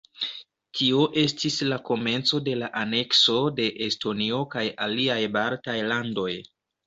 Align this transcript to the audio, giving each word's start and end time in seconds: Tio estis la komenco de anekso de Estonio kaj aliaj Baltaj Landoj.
Tio 0.77 1.01
estis 1.23 1.57
la 1.73 1.77
komenco 1.89 2.39
de 2.47 2.55
anekso 2.85 3.37
de 3.59 3.67
Estonio 3.89 4.41
kaj 4.57 4.65
aliaj 4.87 5.19
Baltaj 5.39 5.77
Landoj. 5.93 6.29